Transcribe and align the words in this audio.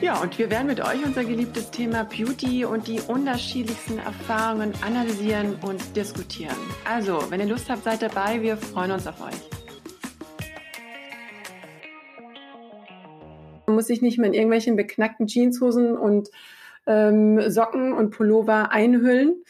Ja, 0.00 0.20
und 0.20 0.38
wir 0.38 0.50
werden 0.50 0.66
mit 0.66 0.80
euch 0.80 1.04
unser 1.04 1.24
geliebtes 1.24 1.70
Thema 1.70 2.04
Beauty 2.04 2.64
und 2.64 2.88
die 2.88 3.00
unterschiedlichsten 3.00 3.98
Erfahrungen 3.98 4.72
analysieren 4.82 5.56
und 5.62 5.96
diskutieren. 5.96 6.56
Also, 6.84 7.30
wenn 7.30 7.40
ihr 7.40 7.46
Lust 7.46 7.70
habt, 7.70 7.84
seid 7.84 8.02
dabei. 8.02 8.42
Wir 8.42 8.56
freuen 8.56 8.90
uns 8.90 9.06
auf 9.06 9.20
euch. 9.20 9.34
Man 13.66 13.76
muss 13.76 13.86
sich 13.86 14.02
nicht 14.02 14.18
mehr 14.18 14.28
in 14.28 14.34
irgendwelchen 14.34 14.76
beknackten 14.76 15.26
Jeanshosen 15.26 15.96
und 15.96 16.28
ähm, 16.86 17.50
Socken 17.50 17.92
und 17.92 18.10
Pullover 18.10 18.72
einhüllen. 18.72 19.44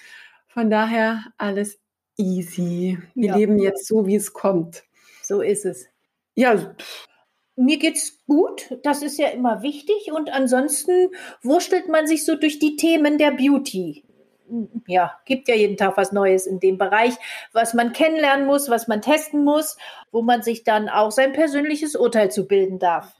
Von 0.46 0.70
daher 0.70 1.24
alles 1.36 1.80
easy. 2.16 2.98
Wir 3.14 3.28
ja. 3.30 3.36
leben 3.36 3.58
jetzt 3.58 3.86
so, 3.86 4.06
wie 4.06 4.14
es 4.14 4.32
kommt. 4.32 4.84
So 5.22 5.40
ist 5.40 5.64
es. 5.64 5.88
Ja, 6.34 6.74
mir 7.56 7.78
geht's 7.78 8.24
gut, 8.26 8.78
das 8.82 9.02
ist 9.02 9.18
ja 9.18 9.28
immer 9.28 9.62
wichtig. 9.62 10.12
Und 10.12 10.30
ansonsten 10.30 11.10
wurstelt 11.42 11.88
man 11.88 12.06
sich 12.06 12.24
so 12.24 12.34
durch 12.34 12.58
die 12.58 12.76
Themen 12.76 13.18
der 13.18 13.30
Beauty. 13.30 14.04
Ja, 14.86 15.18
gibt 15.24 15.48
ja 15.48 15.54
jeden 15.54 15.76
Tag 15.76 15.96
was 15.96 16.12
Neues 16.12 16.46
in 16.46 16.60
dem 16.60 16.76
Bereich, 16.76 17.14
was 17.52 17.72
man 17.72 17.92
kennenlernen 17.92 18.46
muss, 18.46 18.68
was 18.68 18.88
man 18.88 19.00
testen 19.00 19.42
muss, 19.42 19.78
wo 20.12 20.22
man 20.22 20.42
sich 20.42 20.64
dann 20.64 20.88
auch 20.88 21.10
sein 21.10 21.32
persönliches 21.32 21.96
Urteil 21.96 22.30
zu 22.30 22.46
bilden 22.46 22.78
darf. 22.78 23.14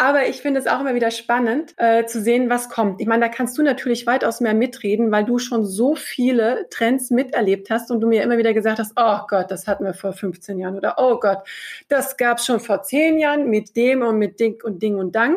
Aber 0.00 0.26
ich 0.26 0.40
finde 0.40 0.58
es 0.58 0.66
auch 0.66 0.80
immer 0.80 0.94
wieder 0.94 1.10
spannend 1.10 1.74
äh, 1.76 2.06
zu 2.06 2.22
sehen, 2.22 2.48
was 2.48 2.70
kommt. 2.70 3.02
Ich 3.02 3.06
meine, 3.06 3.26
da 3.26 3.28
kannst 3.28 3.58
du 3.58 3.62
natürlich 3.62 4.06
weitaus 4.06 4.40
mehr 4.40 4.54
mitreden, 4.54 5.12
weil 5.12 5.26
du 5.26 5.38
schon 5.38 5.66
so 5.66 5.94
viele 5.94 6.66
Trends 6.70 7.10
miterlebt 7.10 7.68
hast 7.68 7.90
und 7.90 8.00
du 8.00 8.06
mir 8.06 8.22
immer 8.22 8.38
wieder 8.38 8.54
gesagt 8.54 8.78
hast, 8.78 8.94
oh 8.96 9.18
Gott, 9.28 9.50
das 9.50 9.66
hatten 9.66 9.84
wir 9.84 9.92
vor 9.92 10.14
15 10.14 10.58
Jahren 10.58 10.78
oder 10.78 10.94
oh 10.96 11.20
Gott, 11.20 11.40
das 11.88 12.16
gab 12.16 12.38
es 12.38 12.46
schon 12.46 12.60
vor 12.60 12.82
10 12.82 13.18
Jahren 13.18 13.50
mit 13.50 13.76
dem 13.76 14.00
und 14.00 14.16
mit 14.16 14.40
Ding 14.40 14.58
und 14.64 14.82
Ding 14.82 14.96
und 14.96 15.14
Dang. 15.14 15.36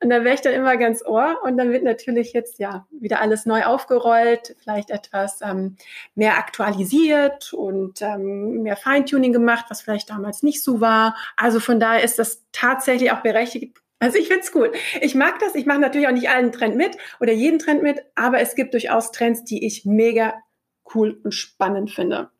Und 0.00 0.10
da 0.10 0.22
wäre 0.22 0.34
ich 0.34 0.40
dann 0.40 0.52
immer 0.52 0.76
ganz 0.76 1.04
ohr 1.04 1.40
und 1.42 1.56
dann 1.56 1.72
wird 1.72 1.82
natürlich 1.82 2.32
jetzt 2.32 2.60
ja 2.60 2.86
wieder 2.90 3.20
alles 3.20 3.46
neu 3.46 3.64
aufgerollt, 3.64 4.54
vielleicht 4.62 4.90
etwas 4.90 5.40
ähm, 5.42 5.76
mehr 6.14 6.38
aktualisiert 6.38 7.52
und 7.52 8.00
ähm, 8.00 8.62
mehr 8.62 8.76
Feintuning 8.76 9.32
gemacht, 9.32 9.66
was 9.70 9.82
vielleicht 9.82 10.10
damals 10.10 10.44
nicht 10.44 10.62
so 10.62 10.80
war. 10.80 11.16
Also 11.36 11.58
von 11.58 11.80
daher 11.80 12.04
ist 12.04 12.18
das 12.18 12.44
tatsächlich 12.52 13.10
auch 13.10 13.22
berechtigt. 13.22 13.76
Also 13.98 14.18
ich 14.18 14.28
find's 14.28 14.54
cool. 14.54 14.70
Ich 15.00 15.16
mag 15.16 15.40
das. 15.40 15.56
Ich 15.56 15.66
mache 15.66 15.80
natürlich 15.80 16.06
auch 16.06 16.12
nicht 16.12 16.30
allen 16.30 16.52
Trend 16.52 16.76
mit 16.76 16.96
oder 17.18 17.32
jeden 17.32 17.58
Trend 17.58 17.82
mit, 17.82 18.00
aber 18.14 18.38
es 18.40 18.54
gibt 18.54 18.74
durchaus 18.74 19.10
Trends, 19.10 19.42
die 19.42 19.66
ich 19.66 19.84
mega 19.84 20.34
cool 20.94 21.20
und 21.24 21.32
spannend 21.32 21.90
finde. 21.90 22.30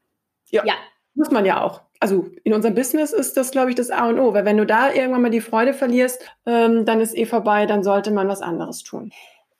Ja, 0.51 0.65
ja. 0.65 0.75
muss 1.15 1.33
man 1.33 1.45
ja 1.45 1.61
auch 1.61 1.83
also 2.01 2.27
in 2.45 2.55
unserem 2.55 2.75
Business 2.75 3.13
ist 3.13 3.37
das, 3.37 3.51
glaube 3.51 3.71
ich, 3.71 3.77
das 3.77 3.91
A 3.91 4.09
und 4.09 4.19
O, 4.19 4.33
weil 4.33 4.45
wenn 4.45 4.57
du 4.57 4.67
da 4.67 4.93
irgendwann 4.93 5.23
mal 5.23 5.31
die 5.31 5.41
Freude 5.41 5.75
verlierst, 5.75 6.25
ähm, 6.47 6.85
dann 6.85 7.01
ist 7.01 7.17
eh 7.17 7.27
vorbei, 7.27 7.67
dann 7.67 7.83
sollte 7.83 8.11
man 8.11 8.29
was 8.29 8.43
anderes 8.43 8.83
tun. 8.83 9.13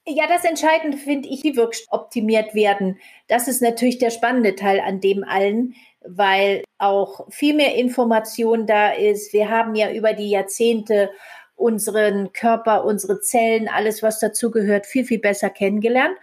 Ja, 0.07 0.25
das 0.27 0.43
Entscheidende 0.43 0.97
finde 0.97 1.29
ich, 1.29 1.41
die 1.41 1.55
wirklich 1.55 1.85
optimiert 1.91 2.55
werden. 2.55 2.97
Das 3.27 3.47
ist 3.47 3.61
natürlich 3.61 3.99
der 3.99 4.09
spannende 4.09 4.55
Teil 4.55 4.79
an 4.79 5.01
dem 5.01 5.23
allen, 5.23 5.75
weil 6.01 6.63
auch 6.77 7.27
viel 7.29 7.53
mehr 7.53 7.75
Information 7.75 8.65
da 8.65 8.91
ist. 8.91 9.33
Wir 9.33 9.49
haben 9.49 9.75
ja 9.75 9.91
über 9.91 10.13
die 10.13 10.29
Jahrzehnte 10.29 11.11
unseren 11.55 12.31
Körper, 12.31 12.85
unsere 12.85 13.19
Zellen, 13.19 13.67
alles, 13.67 14.01
was 14.01 14.19
dazugehört, 14.19 14.85
viel, 14.85 15.03
viel 15.03 15.19
besser 15.19 15.49
kennengelernt. 15.49 16.17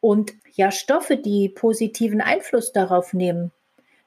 Und 0.00 0.34
ja, 0.52 0.70
Stoffe, 0.70 1.16
die 1.16 1.48
positiven 1.48 2.20
Einfluss 2.20 2.72
darauf 2.72 3.14
nehmen, 3.14 3.50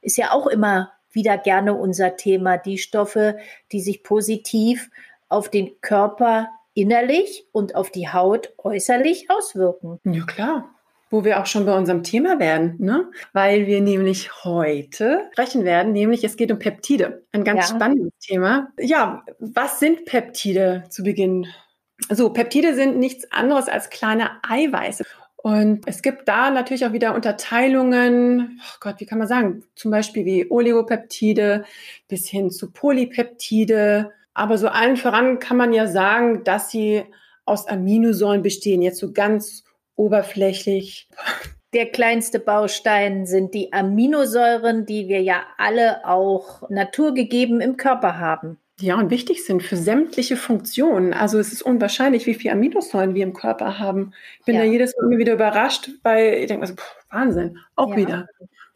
ist 0.02 0.18
ja 0.18 0.32
auch 0.32 0.46
immer 0.46 0.94
wieder 1.12 1.38
gerne 1.38 1.74
unser 1.74 2.16
Thema, 2.18 2.58
die 2.58 2.78
Stoffe, 2.78 3.38
die 3.72 3.82
sich 3.82 4.04
positiv 4.04 4.90
auf 5.30 5.50
den 5.50 5.80
Körper 5.82 6.50
innerlich 6.74 7.48
und 7.52 7.76
auf 7.76 7.90
die 7.90 8.10
Haut 8.10 8.54
äußerlich 8.58 9.30
auswirken. 9.30 10.00
Ja, 10.04 10.26
klar 10.26 10.78
wo 11.10 11.24
wir 11.24 11.40
auch 11.40 11.46
schon 11.46 11.66
bei 11.66 11.76
unserem 11.76 12.04
Thema 12.04 12.40
werden, 12.40 12.76
ne? 12.80 13.10
weil 13.34 13.66
wir 13.66 13.82
nämlich 13.82 14.44
heute 14.44 15.30
sprechen 15.32 15.64
werden, 15.64 15.94
nämlich 15.94 16.24
es 16.24 16.36
geht 16.36 16.52
um 16.52 16.60
Peptide. 16.60 17.24
Ein 17.32 17.44
ganz 17.44 17.70
ja. 17.70 17.76
spannendes 17.76 18.12
Thema. 18.20 18.70
Ja, 18.78 19.24
was 19.40 19.80
sind 19.80 20.06
Peptide 20.06 20.84
zu 20.90 21.04
Beginn? 21.04 21.48
So, 22.10 22.32
Peptide 22.32 22.76
sind 22.76 22.98
nichts 22.98 23.32
anderes 23.32 23.70
als 23.70 23.90
kleine 23.90 24.32
Eiweiße. 24.48 25.06
Und 25.48 25.88
es 25.88 26.02
gibt 26.02 26.28
da 26.28 26.50
natürlich 26.50 26.86
auch 26.86 26.92
wieder 26.92 27.16
Unterteilungen, 27.16 28.60
oh 28.62 28.78
Gott, 28.82 28.96
wie 28.98 29.06
kann 29.06 29.18
man 29.18 29.30
sagen, 29.30 29.64
zum 29.76 29.92
Beispiel 29.92 30.26
wie 30.26 30.52
Oligopeptide 30.52 31.64
bis 32.10 32.28
hin 32.28 32.52
zu 32.52 32.70
Polypeptide. 32.70 34.12
Aber 34.34 34.58
so 34.58 34.68
allen 34.68 34.98
voran 34.98 35.40
kann 35.40 35.56
man 35.56 35.72
ja 35.72 35.88
sagen, 35.88 36.44
dass 36.44 36.70
sie 36.70 37.06
aus 37.46 37.66
Aminosäuren 37.66 38.42
bestehen, 38.42 38.82
jetzt 38.82 39.00
so 39.00 39.14
ganz 39.14 39.64
oberflächlich. 39.96 41.08
Der 41.72 41.86
kleinste 41.92 42.40
Baustein 42.40 43.26
sind 43.26 43.54
die 43.54 43.72
Aminosäuren, 43.72 44.86
die 44.86 45.08
wir 45.08 45.22
ja 45.22 45.44
alle 45.58 46.06
auch 46.06 46.70
naturgegeben 46.70 47.62
im 47.62 47.78
Körper 47.78 48.20
haben. 48.20 48.58
Ja, 48.80 48.96
und 48.96 49.10
wichtig 49.10 49.44
sind 49.44 49.64
für 49.64 49.76
sämtliche 49.76 50.38
Funktionen. 50.38 51.14
Also 51.14 51.40
es 51.40 51.52
ist 51.52 51.64
unwahrscheinlich, 51.64 52.28
wie 52.28 52.36
viele 52.36 52.54
Aminosäuren 52.54 53.16
wir 53.16 53.24
im 53.24 53.34
Körper 53.34 53.80
haben. 53.80 54.14
Ich 54.40 54.46
bin 54.46 54.56
ja. 54.56 54.62
da 54.62 54.68
jedes 54.68 54.94
Mal 55.02 55.18
wieder 55.18 55.34
überrascht, 55.34 55.90
weil 56.04 56.36
ich 56.36 56.48
denke, 56.48 56.62
also, 56.62 56.76
Wahnsinn, 57.10 57.58
auch 57.76 57.90
ja. 57.92 57.98
wieder. 57.98 58.28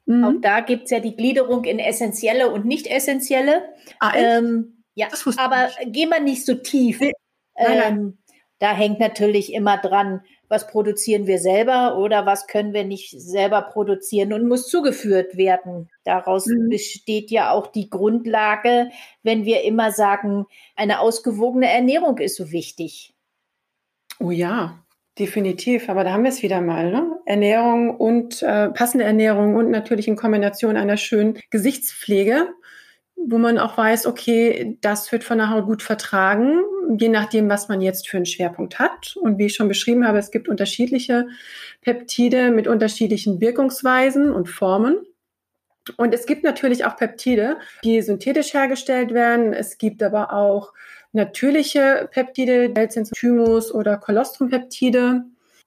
Mhm. 0.06 0.23
Auch 0.23 0.34
da 0.41 0.61
gibt 0.61 0.85
es 0.85 0.91
ja 0.91 1.00
die 1.00 1.16
Gliederung 1.16 1.66
in 1.66 1.78
essentielle 1.78 2.50
und 2.50 2.66
nicht 2.66 2.88
essentielle. 2.88 3.61
Ah, 4.00 4.13
ähm, 4.16 4.84
ja, 4.95 5.07
aber 5.38 5.69
gehen 5.85 6.09
wir 6.09 6.19
nicht 6.19 6.45
so 6.45 6.56
tief. 6.56 7.00
Nee. 7.00 7.13
Nein, 7.56 7.78
nein. 7.78 7.97
Ähm, 7.97 8.17
da 8.57 8.73
hängt 8.73 9.00
natürlich 9.00 9.53
immer 9.53 9.78
dran, 9.78 10.22
was 10.51 10.67
produzieren 10.67 11.28
wir 11.28 11.39
selber 11.39 11.97
oder 11.97 12.25
was 12.25 12.45
können 12.45 12.73
wir 12.73 12.84
nicht 12.84 13.19
selber 13.19 13.62
produzieren 13.62 14.34
und 14.34 14.47
muss 14.47 14.67
zugeführt 14.67 15.38
werden. 15.38 15.89
Daraus 16.03 16.45
mhm. 16.45 16.69
besteht 16.69 17.31
ja 17.31 17.51
auch 17.51 17.67
die 17.67 17.89
Grundlage, 17.89 18.90
wenn 19.23 19.45
wir 19.45 19.63
immer 19.63 19.91
sagen, 19.91 20.45
eine 20.75 21.00
ausgewogene 21.00 21.72
Ernährung 21.72 22.17
ist 22.17 22.35
so 22.35 22.51
wichtig. 22.51 23.16
Oh 24.19 24.29
ja, 24.29 24.84
definitiv. 25.17 25.88
Aber 25.88 26.03
da 26.03 26.11
haben 26.11 26.23
wir 26.23 26.31
es 26.31 26.44
wieder 26.44 26.59
mal. 26.59 26.91
Ne? 26.91 27.17
Ernährung 27.25 27.95
und 27.95 28.44
äh, 28.44 28.69
passende 28.69 29.06
Ernährung 29.06 29.56
und 29.56 29.72
natürlich 29.72 30.09
in 30.09 30.17
Kombination 30.17 30.75
einer 30.75 30.97
schönen 30.97 31.40
Gesichtspflege 31.50 32.50
wo 33.28 33.38
man 33.38 33.57
auch 33.57 33.78
weiß, 33.78 34.07
okay, 34.07 34.78
das 34.81 35.11
wird 35.11 35.23
von 35.23 35.38
der 35.38 35.50
Haut 35.50 35.66
gut 35.66 35.84
vertragen, 35.84 36.61
je 36.97 37.09
nachdem, 37.09 37.50
was 37.50 37.68
man 37.68 37.81
jetzt 37.81 38.09
für 38.09 38.18
einen 38.18 38.25
Schwerpunkt 38.25 38.80
hat. 38.80 39.16
Und 39.16 39.38
wie 39.38 39.47
ich 39.47 39.56
schon 39.56 39.68
beschrieben 39.68 40.08
habe, 40.08 40.18
es 40.18 40.31
gibt 40.31 40.50
unterschiedliche 40.50 41.28
Peptide 41.81 42.52
mit 42.52 42.68
unterschiedlichen 42.68 43.42
Wirkungsweisen 43.42 44.31
und 44.31 44.47
Formen. 44.47 44.97
Und 45.97 46.14
es 46.14 46.25
gibt 46.25 46.44
natürlich 46.44 46.86
auch 46.86 46.96
Peptide, 46.96 47.58
die 47.84 48.02
synthetisch 48.02 48.53
hergestellt 48.53 49.14
werden. 49.14 49.53
Es 49.53 49.78
gibt 49.78 50.03
aber 50.03 50.34
auch 50.34 50.74
natürliche 51.12 52.08
Peptide, 52.12 52.74
Thymus 53.14 53.73
oder 53.73 53.97
Kolostrompeptide 53.97 55.23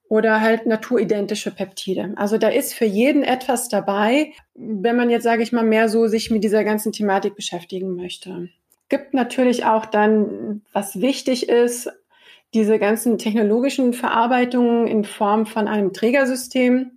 oder 0.09 0.41
halt 0.41 0.67
naturidentische 0.67 1.51
Peptide. 1.51 2.13
Also 2.17 2.39
da 2.39 2.49
ist 2.49 2.75
für 2.75 2.85
jeden 2.85 3.25
etwas 3.25 3.69
dabei, 3.69 4.33
wenn 4.55 4.97
man 4.97 5.11
jetzt, 5.11 5.25
sage 5.25 5.43
ich 5.43 5.53
mal, 5.53 5.65
mehr 5.65 5.89
so 5.89 6.07
sich 6.07 6.31
mit 6.31 6.45
dieser 6.45 6.63
ganzen 6.63 6.93
Thematik 6.93 7.35
beschäftigen 7.35 7.97
möchte. 7.97 8.49
Gibt 8.89 9.15
natürlich 9.15 9.65
auch 9.65 9.87
dann, 9.87 10.63
was 10.73 11.01
wichtig 11.01 11.49
ist, 11.49 11.91
diese 12.55 12.79
ganzen 12.79 13.19
technologischen 13.19 13.93
Verarbeitungen 13.93 14.87
in 14.87 15.05
Form 15.05 15.47
von 15.47 15.67
einem 15.67 15.93
Trägersystem. 15.93 16.93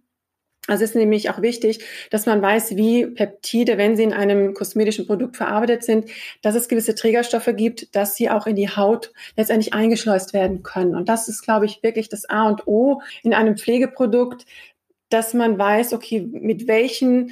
Also 0.68 0.84
es 0.84 0.92
ist 0.92 0.96
nämlich 0.96 1.30
auch 1.30 1.42
wichtig, 1.42 1.84
dass 2.12 2.26
man 2.26 2.42
weiß, 2.42 2.76
wie 2.76 3.06
Peptide, 3.06 3.78
wenn 3.78 3.96
sie 3.96 4.04
in 4.04 4.14
einem 4.14 4.54
kosmetischen 4.54 5.08
Produkt 5.08 5.38
verarbeitet 5.38 5.84
sind, 5.84 6.10
dass 6.42 6.56
es 6.56 6.68
gewisse 6.68 6.94
Trägerstoffe 6.94 7.50
gibt, 7.56 7.96
dass 7.96 8.16
sie 8.16 8.30
auch 8.30 8.48
in 8.48 8.58
die 8.58 8.70
Haut 8.70 9.14
letztendlich 9.38 9.74
eingeschleust 9.74 10.34
werden 10.34 10.64
können. 10.64 10.94
Und 10.94 11.08
das 11.08 11.30
ist, 11.30 11.42
glaube 11.42 11.66
ich, 11.66 11.82
wirklich 11.84 12.10
das 12.10 12.30
A 12.30 12.50
und 12.50 12.68
O 12.68 13.02
in 13.24 13.34
einem 13.34 13.58
Pflegeprodukt, 13.58 14.46
dass 15.10 15.34
man 15.34 15.58
weiß, 15.58 15.94
okay, 15.94 16.28
mit 16.30 16.68
welchen 16.68 17.32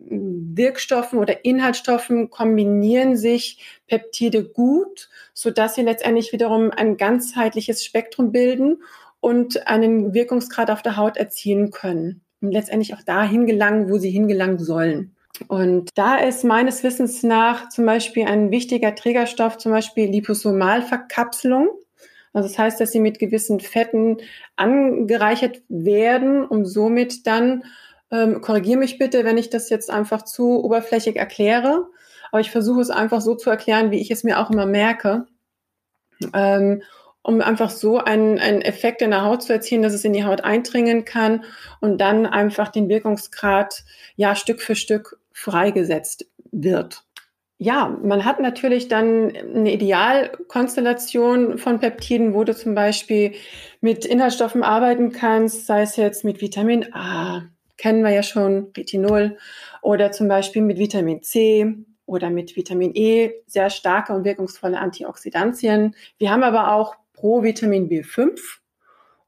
Wirkstoffen 0.00 1.18
oder 1.18 1.44
Inhaltsstoffen 1.44 2.30
kombinieren 2.30 3.16
sich 3.16 3.80
Peptide 3.86 4.44
gut, 4.44 5.08
so 5.34 5.50
dass 5.50 5.74
sie 5.74 5.82
letztendlich 5.82 6.32
wiederum 6.32 6.70
ein 6.70 6.96
ganzheitliches 6.96 7.84
Spektrum 7.84 8.32
bilden 8.32 8.82
und 9.20 9.66
einen 9.66 10.14
Wirkungsgrad 10.14 10.70
auf 10.70 10.82
der 10.82 10.96
Haut 10.96 11.16
erzielen 11.16 11.70
können 11.70 12.22
und 12.40 12.52
letztendlich 12.52 12.94
auch 12.94 13.02
dahin 13.02 13.46
gelangen, 13.46 13.90
wo 13.90 13.98
sie 13.98 14.10
hingelangen 14.10 14.58
sollen. 14.58 15.14
Und 15.46 15.90
da 15.94 16.16
ist 16.16 16.44
meines 16.44 16.82
Wissens 16.82 17.22
nach 17.22 17.68
zum 17.68 17.86
Beispiel 17.86 18.26
ein 18.26 18.50
wichtiger 18.50 18.94
Trägerstoff, 18.94 19.58
zum 19.58 19.72
Beispiel 19.72 20.10
Liposomalverkapselung. 20.10 21.68
Also 22.32 22.48
das 22.48 22.58
heißt, 22.58 22.80
dass 22.80 22.90
sie 22.90 23.00
mit 23.00 23.18
gewissen 23.18 23.60
Fetten 23.60 24.18
angereichert 24.56 25.62
werden, 25.68 26.44
um 26.44 26.64
somit 26.64 27.26
dann, 27.26 27.64
ähm, 28.10 28.40
korrigiere 28.40 28.78
mich 28.78 28.98
bitte, 28.98 29.24
wenn 29.24 29.38
ich 29.38 29.50
das 29.50 29.70
jetzt 29.70 29.90
einfach 29.90 30.22
zu 30.22 30.62
oberflächig 30.64 31.16
erkläre, 31.16 31.86
aber 32.30 32.40
ich 32.40 32.50
versuche 32.50 32.80
es 32.80 32.90
einfach 32.90 33.20
so 33.20 33.34
zu 33.34 33.50
erklären, 33.50 33.90
wie 33.90 34.00
ich 34.00 34.10
es 34.10 34.24
mir 34.24 34.38
auch 34.38 34.50
immer 34.50 34.66
merke, 34.66 35.26
ähm, 36.32 36.82
um 37.22 37.40
einfach 37.40 37.70
so 37.70 37.98
einen, 37.98 38.38
einen 38.38 38.62
Effekt 38.62 39.02
in 39.02 39.10
der 39.10 39.24
Haut 39.24 39.42
zu 39.42 39.52
erzielen, 39.52 39.82
dass 39.82 39.92
es 39.92 40.04
in 40.04 40.12
die 40.12 40.24
Haut 40.24 40.42
eindringen 40.42 41.04
kann 41.04 41.44
und 41.80 42.00
dann 42.00 42.26
einfach 42.26 42.68
den 42.68 42.88
Wirkungsgrad 42.88 43.84
ja 44.16 44.34
Stück 44.34 44.62
für 44.62 44.74
Stück 44.74 45.18
freigesetzt 45.32 46.26
wird. 46.50 47.04
Ja, 47.60 47.98
man 48.02 48.24
hat 48.24 48.38
natürlich 48.38 48.86
dann 48.86 49.36
eine 49.36 49.72
Idealkonstellation 49.72 51.58
von 51.58 51.80
Peptiden, 51.80 52.32
wo 52.32 52.44
du 52.44 52.54
zum 52.54 52.76
Beispiel 52.76 53.34
mit 53.80 54.04
Inhaltsstoffen 54.04 54.62
arbeiten 54.62 55.10
kannst, 55.10 55.66
sei 55.66 55.82
es 55.82 55.96
jetzt 55.96 56.24
mit 56.24 56.40
Vitamin 56.40 56.94
A, 56.94 57.48
kennen 57.78 58.02
wir 58.02 58.10
ja 58.10 58.22
schon, 58.22 58.72
Retinol, 58.76 59.38
oder 59.80 60.12
zum 60.12 60.28
Beispiel 60.28 60.62
mit 60.62 60.78
Vitamin 60.78 61.22
C 61.22 61.74
oder 62.04 62.28
mit 62.28 62.56
Vitamin 62.56 62.94
E, 62.94 63.32
sehr 63.46 63.70
starke 63.70 64.12
und 64.12 64.24
wirkungsvolle 64.24 64.78
Antioxidantien. 64.78 65.94
Wir 66.18 66.30
haben 66.30 66.42
aber 66.42 66.72
auch 66.72 66.96
Pro-Vitamin 67.14 67.88
B5 67.88 68.38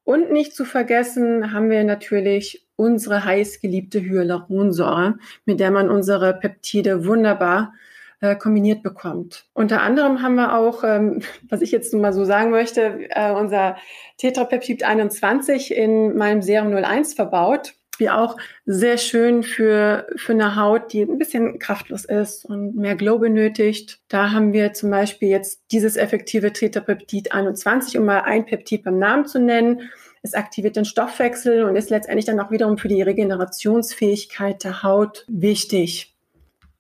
und 0.05 0.33
nicht 0.33 0.55
zu 0.55 0.65
vergessen 0.65 1.53
haben 1.53 1.71
wir 1.71 1.85
natürlich 1.85 2.67
unsere 2.77 3.25
heißgeliebte 3.25 4.01
Hyaluronsäure, 4.01 5.19
mit 5.45 5.61
der 5.61 5.71
man 5.71 5.91
unsere 5.91 6.35
Peptide 6.35 7.07
wunderbar 7.07 7.75
äh, 8.21 8.37
kombiniert 8.37 8.83
bekommt. 8.83 9.45
Unter 9.53 9.83
anderem 9.83 10.23
haben 10.23 10.35
wir 10.35 10.57
auch, 10.57 10.83
ähm, 10.85 11.23
was 11.49 11.61
ich 11.61 11.73
jetzt 11.73 11.93
mal 11.95 12.13
so 12.13 12.25
sagen 12.25 12.51
möchte, 12.51 13.09
äh, 13.11 13.33
unser 13.33 13.77
Tetrapeptid 14.17 14.83
21 14.83 15.75
in 15.75 16.17
meinem 16.17 16.43
Serum 16.43 16.75
01 16.75 17.15
verbaut 17.15 17.75
wie 18.01 18.11
auch 18.11 18.37
sehr 18.67 18.99
schön 18.99 19.43
für, 19.43 20.07
für 20.17 20.33
eine 20.33 20.57
Haut, 20.57 20.93
die 20.93 21.03
ein 21.03 21.19
bisschen 21.19 21.59
kraftlos 21.59 22.05
ist 22.05 22.45
und 22.45 22.75
mehr 22.75 22.97
Glow 22.97 23.19
benötigt. 23.19 24.01
Da 24.09 24.33
haben 24.33 24.53
wir 24.53 24.73
zum 24.73 24.91
Beispiel 24.91 25.29
jetzt 25.29 25.63
dieses 25.71 25.97
effektive 25.97 26.53
Tetrapeptid 26.53 27.33
21, 27.33 27.97
um 27.99 28.07
mal 28.07 28.23
ein 28.23 28.47
Peptid 28.47 28.83
beim 28.83 28.99
Namen 28.99 29.27
zu 29.27 29.39
nennen. 29.39 29.91
Es 30.23 30.35
aktiviert 30.35 30.77
den 30.77 30.85
Stoffwechsel 30.85 31.65
und 31.65 31.77
ist 31.77 31.91
letztendlich 31.91 32.27
dann 32.27 32.41
auch 32.41 32.51
wiederum 32.51 32.77
für 32.77 32.89
die 32.89 33.03
Regenerationsfähigkeit 33.03 34.65
der 34.65 34.83
Haut 34.83 35.25
wichtig. 35.29 36.17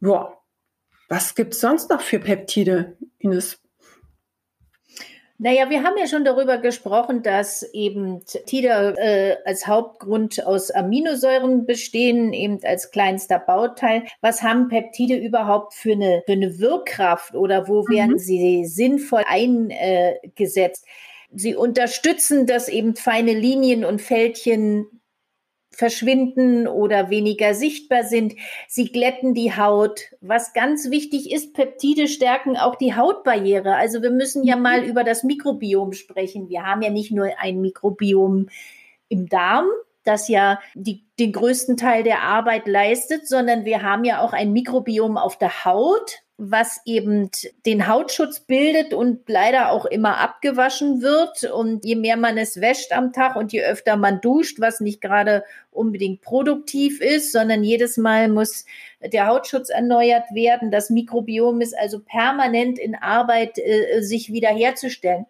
Boah. 0.01 0.37
Was 1.09 1.35
gibt 1.35 1.55
es 1.55 1.61
sonst 1.61 1.91
noch 1.91 2.03
für 2.03 2.21
Peptide, 2.21 2.97
Ines? 3.19 3.61
Naja, 5.43 5.71
wir 5.71 5.83
haben 5.85 5.97
ja 5.97 6.07
schon 6.07 6.27
darüber 6.27 6.59
gesprochen, 6.59 7.23
dass 7.23 7.63
eben 7.73 8.23
Tide 8.45 8.95
äh, 8.99 9.37
als 9.47 9.67
Hauptgrund 9.67 10.45
aus 10.45 10.71
Aminosäuren 10.71 11.65
bestehen, 11.65 12.35
eben 12.35 12.61
als 12.63 12.91
kleinster 12.91 13.39
Bauteil. 13.39 14.03
Was 14.21 14.43
haben 14.43 14.69
Peptide 14.69 15.17
überhaupt 15.17 15.73
für 15.73 15.93
eine, 15.93 16.23
für 16.27 16.33
eine 16.33 16.59
Wirkkraft 16.59 17.35
oder 17.35 17.69
wo 17.69 17.85
mhm. 17.85 17.89
werden 17.95 18.19
sie 18.19 18.67
sinnvoll 18.67 19.25
eingesetzt? 19.27 20.85
Sie 21.33 21.55
unterstützen, 21.55 22.47
dass 22.47 22.69
eben 22.69 22.95
feine 22.95 23.33
Linien 23.33 23.87
und 23.87 24.03
Fältchen 24.03 25.00
verschwinden 25.71 26.67
oder 26.67 27.11
weniger 27.11 27.55
sichtbar 27.55 28.05
sind. 28.05 28.35
Sie 28.69 28.91
glätten 28.93 29.35
die 29.35 29.57
Haut. 29.57 30.01
Was 30.21 30.53
ganz 30.53 30.91
wichtig 30.91 31.33
ist, 31.33 31.55
Peptide 31.55 32.09
stärken 32.09 32.57
auch 32.57 32.75
die 32.75 32.95
Hautbarriere. 32.95 33.77
Also 33.77 34.03
wir 34.03 34.11
müssen 34.11 34.45
ja 34.45 34.57
mal 34.57 34.85
über 34.85 35.05
das 35.05 35.23
Mikrobiom 35.23 35.93
sprechen. 35.93 36.49
Wir 36.49 36.65
haben 36.65 36.83
ja 36.83 36.91
nicht 36.91 37.13
nur 37.13 37.31
ein 37.39 37.61
Mikrobiom 37.61 38.49
im 39.09 39.29
Darm, 39.29 39.67
das 40.05 40.29
ja 40.29 40.61
die, 40.75 41.05
den 41.19 41.33
größten 41.33 41.77
Teil 41.77 42.03
der 42.03 42.23
Arbeit 42.23 42.67
leistet, 42.67 43.29
sondern 43.29 43.65
wir 43.65 43.83
haben 43.83 44.05
ja 44.05 44.21
auch 44.21 44.33
ein 44.33 44.53
Mikrobiom 44.53 45.17
auf 45.17 45.39
der 45.39 45.65
Haut, 45.65 46.19
was 46.43 46.81
eben 46.87 47.31
den 47.67 47.87
Hautschutz 47.87 48.41
bildet 48.41 48.95
und 48.95 49.29
leider 49.29 49.71
auch 49.71 49.85
immer 49.85 50.17
abgewaschen 50.17 51.03
wird. 51.03 51.45
Und 51.45 51.85
je 51.85 51.97
mehr 51.97 52.17
man 52.17 52.39
es 52.39 52.63
wäscht 52.63 52.93
am 52.93 53.13
Tag 53.13 53.37
und 53.37 53.53
je 53.53 53.63
öfter 53.63 53.97
man 53.97 54.23
duscht, 54.23 54.59
was 54.59 54.81
nicht 54.81 55.03
gerade 55.03 55.45
unbedingt 55.71 56.23
produktiv 56.23 57.03
ist, 57.03 57.33
sondern 57.33 57.63
jedes 57.63 57.99
Mal 57.99 58.29
muss 58.29 58.65
der 59.03 59.27
Hautschutz 59.27 59.69
erneuert 59.69 60.25
werden. 60.33 60.71
Das 60.71 60.89
Mikrobiom 60.89 61.61
ist 61.61 61.79
also 61.79 62.01
permanent 62.01 62.79
in 62.79 62.95
Arbeit, 62.95 63.59
äh, 63.59 64.01
sich 64.01 64.33
wiederherzustellen. 64.33 65.27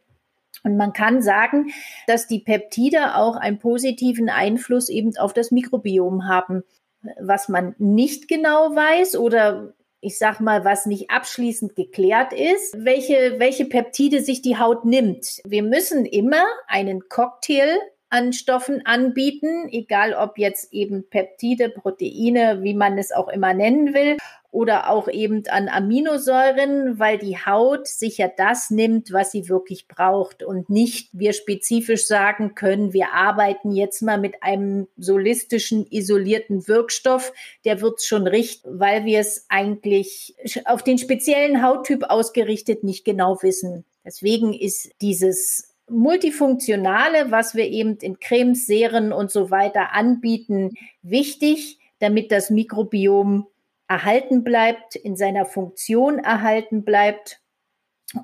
Und 0.62 0.76
man 0.76 0.92
kann 0.92 1.22
sagen, 1.22 1.72
dass 2.06 2.28
die 2.28 2.38
Peptide 2.38 3.16
auch 3.16 3.34
einen 3.34 3.58
positiven 3.58 4.28
Einfluss 4.28 4.88
eben 4.88 5.16
auf 5.16 5.32
das 5.32 5.50
Mikrobiom 5.50 6.28
haben. 6.28 6.62
Was 7.18 7.48
man 7.48 7.74
nicht 7.78 8.28
genau 8.28 8.76
weiß 8.76 9.16
oder 9.16 9.72
ich 10.00 10.18
sag 10.18 10.40
mal, 10.40 10.64
was 10.64 10.86
nicht 10.86 11.10
abschließend 11.10 11.76
geklärt 11.76 12.32
ist, 12.32 12.74
welche, 12.78 13.38
welche 13.38 13.66
Peptide 13.66 14.22
sich 14.22 14.42
die 14.42 14.58
Haut 14.58 14.84
nimmt. 14.84 15.40
Wir 15.44 15.62
müssen 15.62 16.06
immer 16.06 16.44
einen 16.68 17.08
Cocktail 17.08 17.78
an 18.08 18.32
Stoffen 18.32 18.84
anbieten, 18.86 19.68
egal 19.70 20.14
ob 20.14 20.36
jetzt 20.36 20.72
eben 20.72 21.08
Peptide, 21.08 21.68
Proteine, 21.68 22.62
wie 22.62 22.74
man 22.74 22.98
es 22.98 23.12
auch 23.12 23.28
immer 23.28 23.54
nennen 23.54 23.94
will, 23.94 24.16
oder 24.50 24.90
auch 24.90 25.08
eben 25.08 25.44
an 25.48 25.68
Aminosäuren, 25.68 26.98
weil 26.98 27.18
die 27.18 27.36
Haut 27.36 27.86
sich 27.86 28.18
ja 28.18 28.28
das 28.28 28.70
nimmt, 28.70 29.12
was 29.12 29.30
sie 29.30 29.48
wirklich 29.48 29.86
braucht 29.86 30.42
und 30.42 30.68
nicht 30.68 31.10
wir 31.12 31.32
spezifisch 31.32 32.06
sagen 32.06 32.54
können, 32.54 32.92
wir 32.92 33.12
arbeiten 33.12 33.70
jetzt 33.70 34.02
mal 34.02 34.18
mit 34.18 34.42
einem 34.42 34.88
solistischen, 34.96 35.86
isolierten 35.90 36.66
Wirkstoff, 36.66 37.32
der 37.64 37.80
wird 37.80 38.02
schon 38.02 38.26
richten, 38.26 38.80
weil 38.80 39.04
wir 39.04 39.20
es 39.20 39.46
eigentlich 39.48 40.34
auf 40.64 40.82
den 40.82 40.98
speziellen 40.98 41.62
Hauttyp 41.62 42.04
ausgerichtet 42.08 42.82
nicht 42.82 43.04
genau 43.04 43.38
wissen. 43.42 43.84
Deswegen 44.04 44.52
ist 44.52 44.90
dieses 45.00 45.70
multifunktionale, 45.88 47.30
was 47.30 47.54
wir 47.54 47.66
eben 47.66 47.96
in 47.98 48.18
Cremes, 48.18 48.66
Serien 48.66 49.12
und 49.12 49.30
so 49.30 49.50
weiter 49.50 49.92
anbieten, 49.92 50.70
wichtig, 51.02 51.78
damit 51.98 52.32
das 52.32 52.50
Mikrobiom 52.50 53.46
erhalten 53.90 54.44
bleibt, 54.44 54.94
in 54.94 55.16
seiner 55.16 55.44
Funktion 55.44 56.20
erhalten 56.20 56.84
bleibt. 56.84 57.40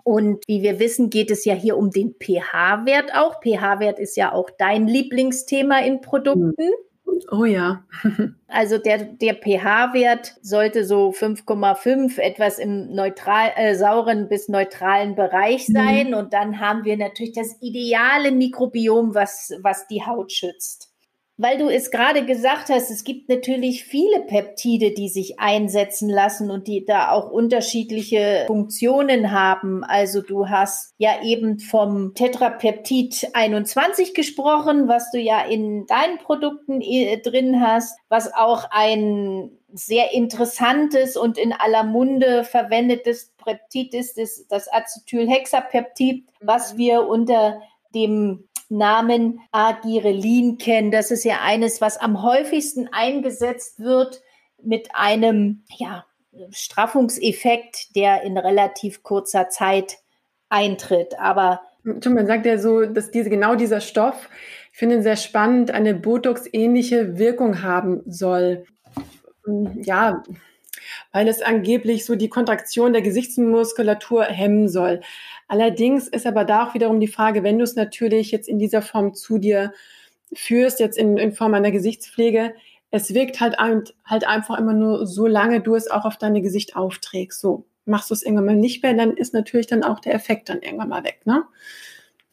Und 0.04 0.44
wie 0.46 0.62
wir 0.62 0.78
wissen, 0.78 1.10
geht 1.10 1.30
es 1.30 1.44
ja 1.44 1.54
hier 1.54 1.76
um 1.76 1.90
den 1.90 2.14
pH-Wert 2.20 3.14
auch. 3.14 3.40
pH-Wert 3.42 3.98
ist 3.98 4.16
ja 4.16 4.32
auch 4.32 4.48
dein 4.58 4.86
Lieblingsthema 4.86 5.80
in 5.80 6.00
Produkten. 6.00 6.70
Oh 7.32 7.44
ja. 7.44 7.84
also 8.46 8.78
der, 8.78 8.98
der 9.04 9.34
pH-Wert 9.34 10.36
sollte 10.40 10.84
so 10.84 11.10
5,5 11.10 12.20
etwas 12.20 12.58
im 12.58 12.94
neutral, 12.94 13.50
äh, 13.56 13.74
sauren 13.74 14.28
bis 14.28 14.48
neutralen 14.48 15.16
Bereich 15.16 15.68
mhm. 15.68 15.72
sein. 15.72 16.06
Mhm. 16.08 16.14
Und 16.14 16.32
dann 16.32 16.60
haben 16.60 16.84
wir 16.84 16.96
natürlich 16.96 17.32
das 17.32 17.56
ideale 17.60 18.30
Mikrobiom, 18.30 19.14
was, 19.14 19.52
was 19.62 19.88
die 19.88 20.04
Haut 20.04 20.30
schützt. 20.30 20.92
Weil 21.38 21.58
du 21.58 21.68
es 21.68 21.90
gerade 21.90 22.24
gesagt 22.24 22.70
hast, 22.70 22.90
es 22.90 23.04
gibt 23.04 23.28
natürlich 23.28 23.84
viele 23.84 24.20
Peptide, 24.22 24.92
die 24.92 25.10
sich 25.10 25.38
einsetzen 25.38 26.08
lassen 26.08 26.50
und 26.50 26.66
die 26.66 26.86
da 26.86 27.10
auch 27.10 27.30
unterschiedliche 27.30 28.44
Funktionen 28.46 29.32
haben. 29.32 29.84
Also 29.84 30.22
du 30.22 30.48
hast 30.48 30.94
ja 30.96 31.22
eben 31.22 31.58
vom 31.58 32.14
Tetrapeptid 32.14 33.28
21 33.34 34.14
gesprochen, 34.14 34.88
was 34.88 35.10
du 35.10 35.18
ja 35.18 35.44
in 35.44 35.86
deinen 35.86 36.16
Produkten 36.18 36.80
äh, 36.80 37.20
drin 37.20 37.60
hast, 37.60 37.98
was 38.08 38.32
auch 38.32 38.70
ein 38.70 39.50
sehr 39.74 40.14
interessantes 40.14 41.18
und 41.18 41.36
in 41.36 41.52
aller 41.52 41.84
Munde 41.84 42.44
verwendetes 42.44 43.34
Peptid 43.44 43.92
ist, 43.92 44.16
das, 44.16 44.46
das 44.48 44.68
Acetylhexapeptid, 44.72 46.24
was 46.40 46.78
wir 46.78 47.06
unter 47.06 47.60
dem 47.94 48.48
Namen 48.68 49.40
Agirelin 49.52 50.58
kennen. 50.58 50.90
Das 50.90 51.10
ist 51.10 51.24
ja 51.24 51.40
eines, 51.42 51.80
was 51.80 51.96
am 51.98 52.22
häufigsten 52.22 52.88
eingesetzt 52.92 53.80
wird 53.80 54.22
mit 54.62 54.88
einem 54.94 55.64
ja, 55.76 56.04
Straffungseffekt, 56.50 57.94
der 57.96 58.22
in 58.22 58.36
relativ 58.36 59.02
kurzer 59.02 59.48
Zeit 59.48 59.98
eintritt. 60.48 61.18
Aber 61.18 61.60
man 61.82 62.26
sagt 62.26 62.46
ja 62.46 62.58
so, 62.58 62.84
dass 62.84 63.10
diese, 63.10 63.30
genau 63.30 63.54
dieser 63.54 63.80
Stoff, 63.80 64.28
ich 64.72 64.78
finde 64.78 64.96
ihn 64.96 65.02
sehr 65.02 65.16
spannend, 65.16 65.70
eine 65.70 65.94
Botox-ähnliche 65.94 67.18
Wirkung 67.18 67.62
haben 67.62 68.02
soll. 68.06 68.64
ja, 69.76 70.22
weil 71.12 71.28
es 71.28 71.42
angeblich 71.42 72.04
so 72.04 72.14
die 72.14 72.28
Kontraktion 72.28 72.92
der 72.92 73.02
Gesichtsmuskulatur 73.02 74.24
hemmen 74.24 74.68
soll. 74.68 75.00
Allerdings 75.48 76.08
ist 76.08 76.26
aber 76.26 76.44
da 76.44 76.66
auch 76.66 76.74
wiederum 76.74 77.00
die 77.00 77.08
Frage, 77.08 77.42
wenn 77.42 77.58
du 77.58 77.64
es 77.64 77.76
natürlich 77.76 78.30
jetzt 78.30 78.48
in 78.48 78.58
dieser 78.58 78.82
Form 78.82 79.14
zu 79.14 79.38
dir 79.38 79.72
führst, 80.34 80.80
jetzt 80.80 80.98
in, 80.98 81.16
in 81.16 81.32
Form 81.32 81.54
einer 81.54 81.70
Gesichtspflege, 81.70 82.54
es 82.90 83.14
wirkt 83.14 83.40
halt, 83.40 83.56
halt 83.58 84.26
einfach 84.26 84.58
immer 84.58 84.72
nur 84.72 85.06
so 85.06 85.26
lange 85.26 85.60
du 85.60 85.74
es 85.74 85.90
auch 85.90 86.04
auf 86.04 86.16
deine 86.16 86.40
Gesicht 86.40 86.76
aufträgst. 86.76 87.40
So 87.40 87.66
machst 87.84 88.10
du 88.10 88.14
es 88.14 88.22
irgendwann 88.22 88.46
mal 88.46 88.56
nicht 88.56 88.82
mehr, 88.82 88.94
dann 88.94 89.16
ist 89.16 89.34
natürlich 89.34 89.66
dann 89.66 89.84
auch 89.84 90.00
der 90.00 90.14
Effekt 90.14 90.48
dann 90.48 90.62
irgendwann 90.62 90.88
mal 90.88 91.04
weg. 91.04 91.20
Ne? 91.24 91.44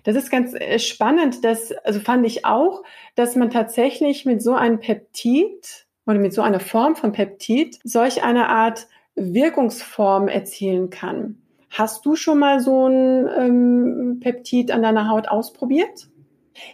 Das 0.03 0.15
ist 0.15 0.31
ganz 0.31 0.53
äh, 0.53 0.79
spannend, 0.79 1.43
das, 1.43 1.71
also 1.71 1.99
fand 1.99 2.25
ich 2.25 2.45
auch, 2.45 2.83
dass 3.15 3.35
man 3.35 3.49
tatsächlich 3.49 4.25
mit 4.25 4.41
so 4.41 4.53
einem 4.53 4.79
Peptid 4.79 5.82
oder 6.05 6.19
mit 6.19 6.33
so 6.33 6.41
einer 6.41 6.59
Form 6.59 6.95
von 6.95 7.11
Peptid 7.11 7.79
solch 7.83 8.23
eine 8.23 8.49
Art 8.49 8.87
Wirkungsform 9.15 10.27
erzielen 10.27 10.89
kann. 10.89 11.37
Hast 11.69 12.05
du 12.05 12.15
schon 12.15 12.39
mal 12.39 12.59
so 12.59 12.87
ein 12.87 13.27
ähm, 13.37 14.19
Peptid 14.21 14.71
an 14.71 14.83
deiner 14.83 15.09
Haut 15.09 15.27
ausprobiert? 15.27 16.07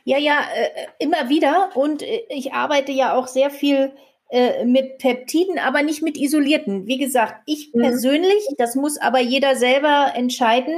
Ja, 0.04 0.18
ja, 0.18 0.42
äh, 0.56 1.04
immer 1.04 1.30
wieder. 1.30 1.70
Und 1.76 2.02
äh, 2.02 2.22
ich 2.30 2.54
arbeite 2.54 2.92
ja 2.92 3.16
auch 3.16 3.28
sehr 3.28 3.50
viel 3.50 3.94
äh, 4.30 4.66
mit 4.66 5.00
Peptiden, 5.00 5.58
aber 5.58 5.82
nicht 5.84 6.04
mit 6.04 6.18
isolierten. 6.18 6.86
Wie 6.86 6.98
gesagt, 6.98 7.42
ich 7.46 7.72
mhm. 7.74 7.82
persönlich, 7.82 8.46
das 8.58 8.76
muss 8.76 9.00
aber 9.00 9.20
jeder 9.20 9.56
selber 9.56 10.12
entscheiden, 10.16 10.76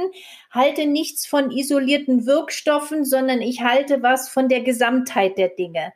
halte 0.50 0.86
nichts 0.86 1.26
von 1.26 1.50
isolierten 1.50 2.26
Wirkstoffen, 2.26 3.04
sondern 3.04 3.40
ich 3.40 3.62
halte 3.62 4.02
was 4.02 4.28
von 4.28 4.48
der 4.48 4.60
Gesamtheit 4.60 5.36
der 5.36 5.48
Dinge. 5.48 5.92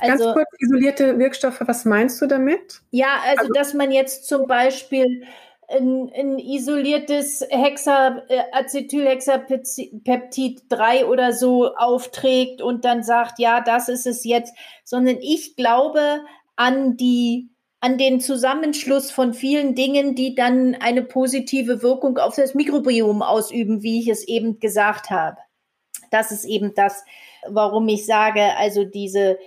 Also, 0.00 0.24
Ganz 0.24 0.34
kurz, 0.34 0.48
isolierte 0.58 1.18
Wirkstoffe, 1.18 1.62
was 1.66 1.84
meinst 1.84 2.22
du 2.22 2.26
damit? 2.26 2.80
Ja, 2.90 3.18
also, 3.24 3.42
also 3.42 3.52
dass 3.52 3.74
man 3.74 3.90
jetzt 3.90 4.26
zum 4.26 4.46
Beispiel 4.46 5.24
ein, 5.68 6.10
ein 6.14 6.38
isoliertes 6.38 7.44
Hexa, 7.48 8.22
äh, 8.28 8.42
Acetylhexapeptid 8.52 10.62
3 10.68 11.06
oder 11.06 11.32
so 11.32 11.74
aufträgt 11.74 12.62
und 12.62 12.84
dann 12.84 13.02
sagt, 13.02 13.38
ja, 13.38 13.60
das 13.60 13.88
ist 13.88 14.06
es 14.06 14.24
jetzt, 14.24 14.54
sondern 14.84 15.18
ich 15.20 15.56
glaube 15.56 16.20
an 16.56 16.96
die 16.96 17.50
an 17.82 17.96
den 17.96 18.20
Zusammenschluss 18.20 19.10
von 19.10 19.32
vielen 19.32 19.74
Dingen, 19.74 20.14
die 20.14 20.34
dann 20.34 20.74
eine 20.74 21.02
positive 21.02 21.82
Wirkung 21.82 22.18
auf 22.18 22.36
das 22.36 22.54
Mikrobiom 22.54 23.22
ausüben, 23.22 23.82
wie 23.82 24.00
ich 24.00 24.08
es 24.08 24.28
eben 24.28 24.60
gesagt 24.60 25.08
habe. 25.08 25.38
Das 26.10 26.30
ist 26.30 26.44
eben 26.44 26.74
das, 26.74 27.02
warum 27.48 27.88
ich 27.88 28.04
sage, 28.04 28.54
also 28.58 28.84
diese 28.84 29.38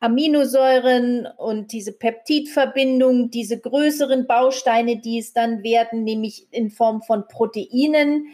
Aminosäuren 0.00 1.26
und 1.38 1.72
diese 1.72 1.92
Peptidverbindung, 1.92 3.30
diese 3.30 3.58
größeren 3.58 4.26
Bausteine, 4.26 4.98
die 4.98 5.18
es 5.18 5.32
dann 5.32 5.62
werden, 5.62 6.04
nämlich 6.04 6.46
in 6.50 6.70
Form 6.70 7.02
von 7.02 7.26
Proteinen. 7.28 8.26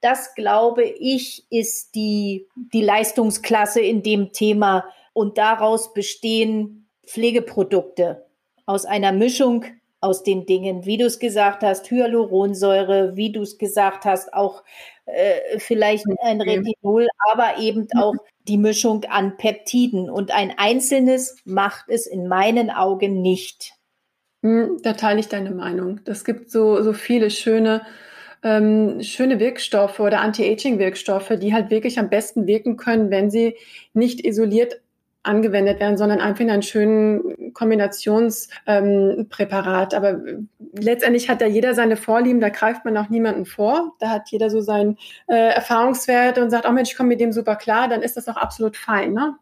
Das 0.00 0.34
glaube 0.34 0.84
ich 0.84 1.44
ist 1.50 1.94
die, 1.94 2.48
die 2.72 2.82
Leistungsklasse 2.82 3.80
in 3.80 4.02
dem 4.02 4.32
Thema 4.32 4.86
und 5.12 5.36
daraus 5.36 5.92
bestehen 5.92 6.88
Pflegeprodukte 7.06 8.24
aus 8.64 8.86
einer 8.86 9.12
Mischung 9.12 9.64
aus 10.00 10.22
den 10.22 10.46
Dingen, 10.46 10.86
wie 10.86 10.96
du 10.96 11.04
es 11.04 11.18
gesagt 11.18 11.62
hast, 11.62 11.90
Hyaluronsäure, 11.90 13.16
wie 13.16 13.32
du 13.32 13.42
es 13.42 13.58
gesagt 13.58 14.04
hast, 14.06 14.32
auch 14.32 14.62
äh, 15.12 15.58
vielleicht 15.58 16.06
ein 16.22 16.40
Retinol, 16.40 17.08
aber 17.30 17.58
eben 17.58 17.86
auch 17.96 18.14
die 18.48 18.58
Mischung 18.58 19.04
an 19.04 19.36
Peptiden. 19.36 20.10
Und 20.10 20.30
ein 20.30 20.54
einzelnes 20.56 21.36
macht 21.44 21.88
es 21.88 22.06
in 22.06 22.28
meinen 22.28 22.70
Augen 22.70 23.22
nicht. 23.22 23.74
Hm, 24.42 24.78
da 24.82 24.94
teile 24.94 25.20
ich 25.20 25.28
deine 25.28 25.50
Meinung. 25.50 26.00
Das 26.04 26.24
gibt 26.24 26.50
so, 26.50 26.82
so 26.82 26.92
viele 26.92 27.30
schöne, 27.30 27.82
ähm, 28.42 29.02
schöne 29.02 29.38
Wirkstoffe 29.38 30.00
oder 30.00 30.20
Anti-Aging-Wirkstoffe, 30.20 31.32
die 31.40 31.52
halt 31.52 31.70
wirklich 31.70 31.98
am 31.98 32.08
besten 32.08 32.46
wirken 32.46 32.76
können, 32.76 33.10
wenn 33.10 33.30
sie 33.30 33.56
nicht 33.92 34.24
isoliert 34.24 34.80
angewendet 35.22 35.80
werden, 35.80 35.98
sondern 35.98 36.20
einfach 36.20 36.40
in 36.40 36.50
einen 36.50 36.62
schönen 36.62 37.52
Kombinationspräparat. 37.52 39.92
Ähm, 39.92 39.98
Aber 39.98 40.20
letztendlich 40.72 41.28
hat 41.28 41.42
da 41.42 41.46
jeder 41.46 41.74
seine 41.74 41.96
Vorlieben, 41.96 42.40
da 42.40 42.48
greift 42.48 42.84
man 42.84 42.96
auch 42.96 43.10
niemanden 43.10 43.44
vor. 43.44 43.92
Da 43.98 44.10
hat 44.10 44.30
jeder 44.30 44.48
so 44.48 44.60
seinen 44.60 44.96
äh, 45.26 45.54
Erfahrungswert 45.54 46.38
und 46.38 46.50
sagt, 46.50 46.66
oh 46.66 46.72
Mensch, 46.72 46.92
ich 46.92 46.96
komme 46.96 47.08
mit 47.10 47.20
dem 47.20 47.32
super 47.32 47.56
klar, 47.56 47.88
dann 47.88 48.02
ist 48.02 48.16
das 48.16 48.28
auch 48.28 48.36
absolut 48.36 48.76
fein. 48.76 49.12
Ne? 49.12 49.34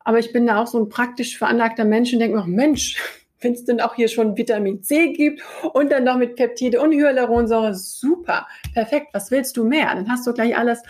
Aber 0.00 0.18
ich 0.18 0.32
bin 0.32 0.46
da 0.46 0.60
auch 0.60 0.66
so 0.66 0.78
ein 0.78 0.88
praktisch 0.88 1.38
veranlagter 1.38 1.84
Mensch 1.84 2.12
und 2.12 2.18
denke 2.18 2.36
mir, 2.36 2.42
oh 2.42 2.48
Mensch, 2.48 3.00
wenn 3.42 3.52
es 3.52 3.64
denn 3.64 3.80
auch 3.80 3.94
hier 3.94 4.08
schon 4.08 4.36
Vitamin 4.36 4.82
C 4.82 5.12
gibt 5.12 5.42
und 5.72 5.90
dann 5.90 6.04
noch 6.04 6.16
mit 6.16 6.36
Peptide 6.36 6.80
und 6.80 6.92
Hyaluronsäure, 6.92 7.74
super, 7.74 8.46
perfekt, 8.74 9.08
was 9.12 9.30
willst 9.30 9.56
du 9.56 9.64
mehr? 9.64 9.94
Dann 9.94 10.08
hast 10.08 10.26
du 10.26 10.32
gleich 10.32 10.56
alles 10.56 10.82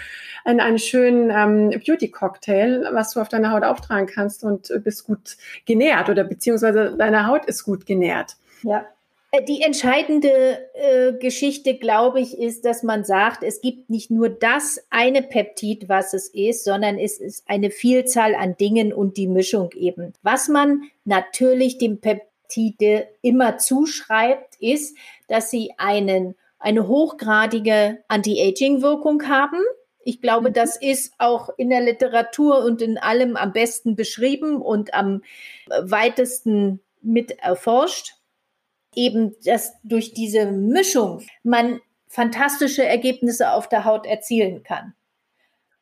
in 0.45 0.61
einen 0.61 0.79
schönen 0.79 1.31
ähm, 1.31 1.81
Beauty-Cocktail, 1.85 2.89
was 2.93 3.13
du 3.15 3.21
auf 3.21 3.29
deiner 3.29 3.53
Haut 3.53 3.65
auftragen 3.65 4.07
kannst 4.07 4.45
und 4.45 4.73
bist 4.83 5.07
gut 5.07 5.37
genährt 5.67 6.09
oder 6.09 6.25
beziehungsweise 6.25 6.97
deine 6.97 7.27
Haut 7.27 7.45
ist 7.47 7.65
gut 7.65 7.87
genährt. 7.87 8.37
Ja. 8.63 8.87
Äh, 9.33 9.45
die 9.45 9.63
entscheidende 9.63 10.29
äh, 10.75 11.13
Geschichte, 11.15 11.77
glaube 11.77 12.21
ich, 12.21 12.39
ist, 12.39 12.65
dass 12.65 12.83
man 12.83 13.05
sagt, 13.05 13.43
es 13.43 13.61
gibt 13.61 13.91
nicht 13.91 14.11
nur 14.11 14.29
das 14.29 14.85
eine 14.91 15.23
Peptid, 15.23 15.89
was 15.89 16.15
es 16.15 16.29
ist, 16.29 16.65
sondern 16.65 16.99
es 16.99 17.19
ist 17.19 17.45
eine 17.49 17.71
Vielzahl 17.71 18.35
an 18.35 18.57
Dingen 18.57 18.93
und 18.93 19.17
die 19.17 19.27
Mischung 19.27 19.71
eben. 19.75 20.13
Was 20.23 20.49
man 20.49 20.83
natürlich 21.05 21.79
dem 21.79 21.99
Peptid 21.99 22.32
Peptide 22.53 23.09
immer 23.23 23.59
zuschreibt, 23.59 24.57
ist, 24.61 24.97
dass 25.29 25.51
sie 25.51 25.73
einen, 25.79 26.35
eine 26.59 26.87
hochgradige 26.87 28.05
Anti-Aging-Wirkung 28.09 29.29
haben. 29.29 29.59
Ich 30.05 30.21
glaube, 30.21 30.51
mhm. 30.51 30.55
das 30.55 30.77
ist 30.77 31.15
auch 31.19 31.51
in 31.57 31.71
der 31.71 31.81
Literatur 31.81 32.65
und 32.65 32.83
in 32.83 32.99
allem 32.99 33.37
am 33.37 33.53
besten 33.53 33.97
beschrieben 33.97 34.61
und 34.61 34.95
am 34.95 35.23
weitesten 35.69 36.81
mit 37.01 37.39
erforscht. 37.39 38.17
Eben, 38.95 39.35
dass 39.45 39.73
durch 39.83 40.13
diese 40.13 40.47
Mischung 40.47 41.23
man 41.43 41.81
fantastische 42.09 42.85
Ergebnisse 42.85 43.53
auf 43.53 43.69
der 43.69 43.87
Haut 43.87 44.07
erzielen 44.07 44.63
kann 44.63 44.95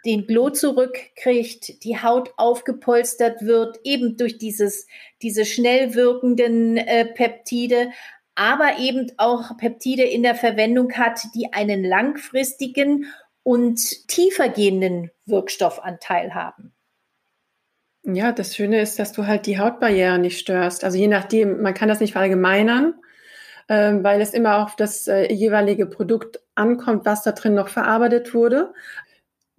den 0.04 0.26
Glow 0.26 0.50
zurückkriegt, 0.50 1.84
die 1.84 1.98
Haut 1.98 2.32
aufgepolstert 2.36 3.42
wird, 3.42 3.80
eben 3.84 4.16
durch 4.16 4.38
dieses, 4.38 4.86
diese 5.22 5.44
schnell 5.44 5.94
wirkenden 5.94 6.76
äh, 6.76 7.06
Peptide, 7.06 7.90
aber 8.34 8.78
eben 8.78 9.12
auch 9.18 9.56
Peptide 9.58 10.04
in 10.04 10.22
der 10.22 10.34
Verwendung 10.34 10.92
hat, 10.94 11.20
die 11.34 11.52
einen 11.52 11.84
langfristigen 11.84 13.06
und 13.42 14.08
tiefer 14.08 14.48
gehenden 14.48 15.10
Wirkstoffanteil 15.26 16.34
haben. 16.34 16.72
Ja, 18.02 18.32
das 18.32 18.56
Schöne 18.56 18.80
ist, 18.80 18.98
dass 18.98 19.12
du 19.12 19.26
halt 19.26 19.44
die 19.46 19.58
Hautbarriere 19.58 20.18
nicht 20.18 20.38
störst. 20.38 20.84
Also 20.84 20.96
je 20.96 21.08
nachdem, 21.08 21.60
man 21.60 21.74
kann 21.74 21.88
das 21.88 22.00
nicht 22.00 22.12
verallgemeinern, 22.12 22.94
äh, 23.68 23.92
weil 24.00 24.22
es 24.22 24.32
immer 24.32 24.62
auf 24.62 24.74
das 24.74 25.06
äh, 25.06 25.30
jeweilige 25.30 25.84
Produkt 25.84 26.40
ankommt, 26.54 27.04
was 27.04 27.22
da 27.22 27.32
drin 27.32 27.54
noch 27.54 27.68
verarbeitet 27.68 28.32
wurde 28.32 28.72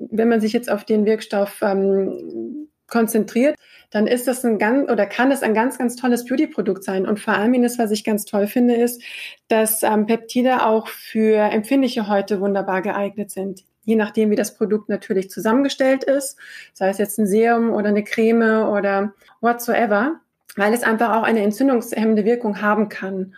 wenn 0.09 0.29
man 0.29 0.41
sich 0.41 0.53
jetzt 0.53 0.71
auf 0.71 0.83
den 0.85 1.05
Wirkstoff 1.05 1.61
ähm, 1.61 2.67
konzentriert, 2.87 3.55
dann 3.89 4.07
ist 4.07 4.27
das 4.27 4.45
ein 4.45 4.59
ganz 4.59 4.89
oder 4.89 5.05
kann 5.05 5.29
das 5.29 5.43
ein 5.43 5.53
ganz, 5.53 5.77
ganz 5.77 5.95
tolles 5.95 6.25
Beauty-Produkt 6.25 6.83
sein. 6.83 7.07
Und 7.07 7.19
vor 7.19 7.33
allem, 7.33 7.61
das, 7.61 7.79
was 7.79 7.91
ich 7.91 8.03
ganz 8.03 8.25
toll 8.25 8.47
finde, 8.47 8.75
ist, 8.75 9.01
dass 9.47 9.83
ähm, 9.83 10.05
Peptide 10.05 10.65
auch 10.65 10.87
für 10.87 11.37
empfindliche 11.51 12.07
Häute 12.07 12.39
wunderbar 12.39 12.81
geeignet 12.81 13.31
sind. 13.31 13.63
Je 13.83 13.95
nachdem, 13.95 14.29
wie 14.29 14.35
das 14.35 14.55
Produkt 14.55 14.89
natürlich 14.89 15.29
zusammengestellt 15.29 16.03
ist, 16.03 16.37
sei 16.73 16.89
es 16.89 16.99
jetzt 16.99 17.17
ein 17.17 17.25
Serum 17.25 17.71
oder 17.71 17.89
eine 17.89 18.03
Creme 18.03 18.69
oder 18.69 19.13
whatsoever, 19.41 20.19
weil 20.55 20.73
es 20.73 20.83
einfach 20.83 21.15
auch 21.15 21.23
eine 21.23 21.41
entzündungshemmende 21.41 22.23
Wirkung 22.25 22.61
haben 22.61 22.89
kann 22.89 23.33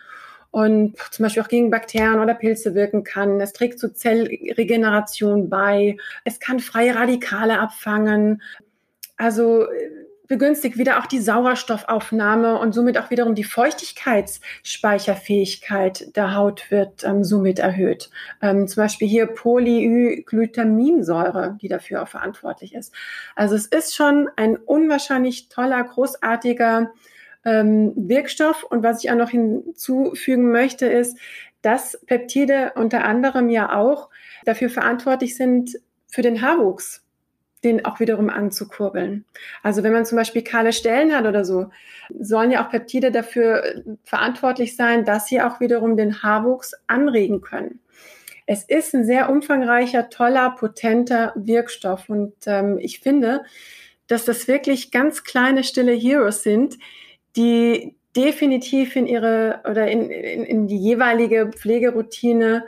und 0.54 0.96
zum 1.10 1.24
Beispiel 1.24 1.42
auch 1.42 1.48
gegen 1.48 1.68
Bakterien 1.68 2.20
oder 2.20 2.32
Pilze 2.32 2.76
wirken 2.76 3.02
kann. 3.02 3.40
Es 3.40 3.52
trägt 3.52 3.80
zur 3.80 3.92
Zellregeneration 3.92 5.50
bei. 5.50 5.96
Es 6.22 6.38
kann 6.38 6.60
freie 6.60 6.94
Radikale 6.94 7.58
abfangen. 7.58 8.40
Also 9.16 9.64
äh, 9.64 9.90
begünstigt 10.28 10.78
wieder 10.78 11.00
auch 11.00 11.06
die 11.06 11.18
Sauerstoffaufnahme 11.18 12.56
und 12.60 12.72
somit 12.72 12.98
auch 12.98 13.10
wiederum 13.10 13.34
die 13.34 13.42
Feuchtigkeitsspeicherfähigkeit 13.42 16.14
der 16.14 16.36
Haut 16.36 16.70
wird 16.70 17.02
ähm, 17.02 17.24
somit 17.24 17.58
erhöht. 17.58 18.10
Ähm, 18.40 18.68
zum 18.68 18.84
Beispiel 18.84 19.08
hier 19.08 19.26
Polyglutaminsäure, 19.26 21.58
die 21.60 21.66
dafür 21.66 22.04
auch 22.04 22.08
verantwortlich 22.08 22.76
ist. 22.76 22.94
Also 23.34 23.56
es 23.56 23.66
ist 23.66 23.96
schon 23.96 24.28
ein 24.36 24.56
unwahrscheinlich 24.56 25.48
toller, 25.48 25.82
großartiger 25.82 26.92
ähm, 27.44 27.92
Wirkstoff. 27.96 28.64
Und 28.64 28.82
was 28.82 29.02
ich 29.04 29.10
auch 29.10 29.16
noch 29.16 29.30
hinzufügen 29.30 30.50
möchte, 30.50 30.86
ist, 30.86 31.18
dass 31.62 31.98
Peptide 32.06 32.72
unter 32.76 33.04
anderem 33.04 33.48
ja 33.48 33.74
auch 33.76 34.10
dafür 34.44 34.68
verantwortlich 34.70 35.36
sind 35.36 35.78
für 36.08 36.22
den 36.22 36.42
Haarwuchs. 36.42 37.04
den 37.64 37.84
auch 37.84 37.98
wiederum 37.98 38.28
anzukurbeln. 38.28 39.24
Also 39.62 39.82
wenn 39.82 39.92
man 39.92 40.04
zum 40.04 40.16
Beispiel 40.16 40.42
kahle 40.42 40.72
Stellen 40.72 41.14
hat 41.16 41.24
oder 41.24 41.44
so, 41.44 41.70
sollen 42.18 42.50
ja 42.50 42.64
auch 42.64 42.70
Peptide 42.70 43.10
dafür 43.10 43.64
äh, 43.64 43.82
verantwortlich 44.04 44.76
sein, 44.76 45.04
dass 45.04 45.26
sie 45.26 45.40
auch 45.40 45.60
wiederum 45.60 45.96
den 45.96 46.22
Haarwuchs 46.22 46.74
anregen 46.86 47.40
können. 47.40 47.80
Es 48.46 48.64
ist 48.64 48.94
ein 48.94 49.04
sehr 49.04 49.30
umfangreicher, 49.30 50.10
toller, 50.10 50.50
potenter 50.50 51.32
Wirkstoff 51.34 52.10
und 52.10 52.34
ähm, 52.46 52.78
ich 52.78 53.00
finde, 53.00 53.42
dass 54.06 54.26
das 54.26 54.46
wirklich 54.46 54.90
ganz 54.90 55.24
kleine, 55.24 55.64
stille 55.64 55.94
Heroes 55.94 56.42
sind, 56.42 56.76
die 57.36 57.96
definitiv 58.16 58.96
in 58.96 59.06
ihre 59.06 59.60
oder 59.68 59.88
in, 59.90 60.10
in, 60.10 60.44
in 60.44 60.66
die 60.68 60.78
jeweilige 60.78 61.50
Pflegeroutine 61.50 62.64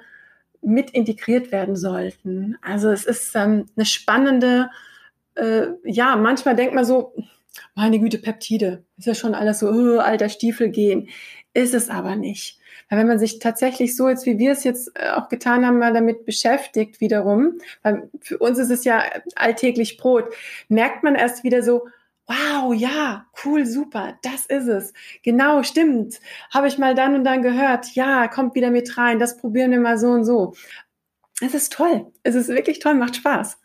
mit 0.63 0.91
integriert 0.91 1.53
werden 1.53 1.77
sollten. 1.77 2.59
Also 2.63 2.91
es 2.91 3.05
ist 3.05 3.35
ähm, 3.37 3.67
eine 3.77 3.87
spannende, 3.87 4.71
äh, 5.37 5.69
ja, 5.85 6.17
manchmal 6.17 6.57
denkt 6.57 6.75
man 6.75 6.85
so, 6.85 7.15
meine 7.75 8.01
Güte, 8.01 8.19
Peptide, 8.19 8.85
ist 8.99 9.07
ja 9.07 9.15
schon 9.15 9.35
alles 9.35 9.61
so, 9.61 9.69
oh, 9.69 9.99
alter 9.99 10.29
Stiefel 10.29 10.71
gehen. 10.71 11.09
Ist 11.55 11.75
es 11.75 11.89
aber 11.89 12.17
nicht. 12.17 12.59
Weil 12.89 12.99
wenn 12.99 13.07
man 13.07 13.19
sich 13.19 13.39
tatsächlich 13.39 13.97
so 13.97 14.09
jetzt, 14.09 14.27
wie 14.27 14.39
wir 14.39 14.53
es 14.53 14.65
jetzt 14.65 14.93
äh, 14.95 15.11
auch 15.11 15.29
getan 15.29 15.65
haben, 15.65 15.79
mal 15.79 15.93
damit 15.93 16.25
beschäftigt 16.25 17.01
wiederum, 17.01 17.59
weil 17.83 18.11
für 18.21 18.39
uns 18.39 18.59
ist 18.59 18.71
es 18.71 18.85
ja 18.85 19.03
alltäglich 19.37 19.97
Brot, 19.97 20.35
merkt 20.69 21.03
man 21.03 21.15
erst 21.15 21.45
wieder 21.45 21.63
so, 21.63 21.87
wow, 22.27 22.75
ja, 22.75 23.27
cool, 23.45 23.67
super, 23.67 24.19
das 24.23 24.47
ist 24.47 24.67
es. 24.67 24.93
Genau, 25.23 25.63
stimmt. 25.63 26.21
Habe 26.53 26.69
ich 26.69 26.79
mal 26.79 26.95
dann 26.95 27.15
und 27.15 27.25
dann 27.25 27.43
gehört. 27.43 27.95
Ja, 27.95 28.29
kommt 28.29 28.55
wieder 28.55 28.71
mit 28.71 28.99
rein, 28.99 29.19
das 29.19 29.37
probieren 29.37 29.71
wir 29.71 29.81
mal 29.81 29.99
so 29.99 30.09
und 30.09 30.25
so. 30.25 30.55
Es 31.41 31.55
ist 31.55 31.73
toll. 31.73 32.13
Es 32.23 32.35
ist 32.35 32.49
wirklich 32.49 32.79
toll, 32.79 32.95
macht 32.95 33.17
Spaß. 33.17 33.59